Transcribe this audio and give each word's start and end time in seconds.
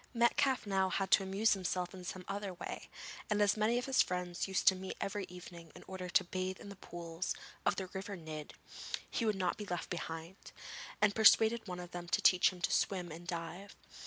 Metcalfe 0.15 0.65
now 0.65 0.89
had 0.89 1.11
to 1.11 1.21
amuse 1.21 1.53
himself 1.53 1.93
in 1.93 2.03
some 2.03 2.25
other 2.27 2.55
way, 2.55 2.89
and 3.29 3.39
as 3.39 3.55
many 3.55 3.77
of 3.77 3.85
his 3.85 4.01
friends 4.01 4.47
used 4.47 4.67
to 4.67 4.73
meet 4.75 4.97
every 4.99 5.25
evening 5.25 5.71
in 5.75 5.83
order 5.85 6.09
to 6.09 6.23
bathe 6.23 6.59
in 6.59 6.69
the 6.69 6.75
pools 6.75 7.35
of 7.67 7.75
the 7.75 7.85
river 7.85 8.15
Nidd, 8.17 8.53
he 9.07 9.25
would 9.27 9.35
not 9.35 9.57
be 9.57 9.65
left 9.67 9.91
behind, 9.91 10.53
and 11.03 11.13
persuaded 11.13 11.67
one 11.67 11.79
of 11.79 11.91
them 11.91 12.07
to 12.07 12.19
teach 12.19 12.51
him 12.51 12.61
to 12.61 12.71
swim 12.71 13.11
and 13.11 13.27
dive. 13.27 13.75